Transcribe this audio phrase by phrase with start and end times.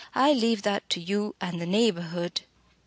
[0.15, 2.41] "I leave that to you and the neighbourhood."